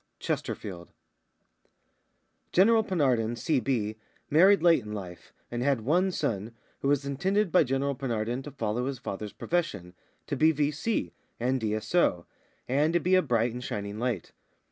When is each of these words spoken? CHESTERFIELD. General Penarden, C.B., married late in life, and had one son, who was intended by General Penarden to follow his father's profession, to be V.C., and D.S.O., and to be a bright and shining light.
CHESTERFIELD. 0.17 0.93
General 2.51 2.83
Penarden, 2.83 3.37
C.B., 3.37 3.97
married 4.31 4.63
late 4.63 4.81
in 4.83 4.93
life, 4.93 5.31
and 5.51 5.61
had 5.61 5.81
one 5.81 6.09
son, 6.09 6.55
who 6.79 6.87
was 6.87 7.05
intended 7.05 7.51
by 7.51 7.63
General 7.63 7.93
Penarden 7.93 8.41
to 8.43 8.49
follow 8.49 8.87
his 8.87 8.97
father's 8.97 9.31
profession, 9.31 9.93
to 10.25 10.35
be 10.35 10.51
V.C., 10.51 11.13
and 11.39 11.61
D.S.O., 11.61 12.25
and 12.67 12.93
to 12.93 12.99
be 12.99 13.13
a 13.13 13.21
bright 13.21 13.53
and 13.53 13.63
shining 13.63 13.99
light. 13.99 14.31